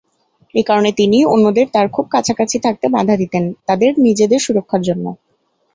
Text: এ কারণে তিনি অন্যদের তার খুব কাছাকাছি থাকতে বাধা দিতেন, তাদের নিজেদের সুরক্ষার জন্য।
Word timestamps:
এ 0.55 0.63
কারণে 0.63 0.89
তিনি 0.91 1.17
অন্যদের 1.25 1.67
তার 1.71 1.87
খুব 1.89 2.05
কাছাকাছি 2.07 2.57
থাকতে 2.59 2.85
বাধা 2.89 3.15
দিতেন, 3.17 3.43
তাদের 3.67 3.91
নিজেদের 4.05 4.39
সুরক্ষার 4.39 4.81
জন্য। 4.81 5.05